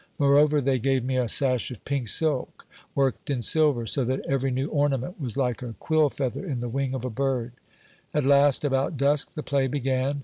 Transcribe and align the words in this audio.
Moreover, 0.17 0.61
they 0.61 0.79
gave 0.79 1.05
me 1.05 1.15
a 1.17 1.29
sash 1.29 1.69
of 1.69 1.85
pink 1.85 2.07
silk 2.07 2.65
worked 2.95 3.29
in 3.29 3.43
silver; 3.43 3.85
so 3.85 4.03
that 4.05 4.21
every 4.27 4.49
new 4.49 4.65
ornament 4.67 5.21
was 5.21 5.37
like 5.37 5.61
a 5.61 5.75
quill 5.79 6.09
feather 6.09 6.43
in 6.43 6.59
the 6.59 6.69
wing 6.69 6.95
of 6.95 7.05
a 7.05 7.11
bird. 7.11 7.51
At 8.11 8.25
last, 8.25 8.65
about 8.65 8.97
dusk, 8.97 9.35
the 9.35 9.43
play 9.43 9.67
began. 9.67 10.19